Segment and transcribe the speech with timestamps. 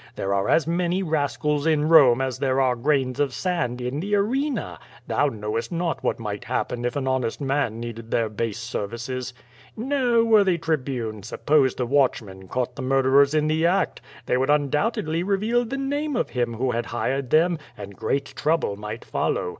[0.15, 4.15] There are as many rascals in Bome as there are grains of sand in the
[4.15, 4.79] Arena.
[5.05, 9.31] Thou knowest not what might happen if an honest man needed their base ser vices.
[9.77, 12.89] No^ worthy Tribune, suppose the watchmen caught QUO VADIS.
[12.89, 14.01] 133 the murderers in the act?
[14.25, 18.75] They would undoubtedly reveal the name of him who had hired them, and great trouble
[18.75, 19.49] might follow.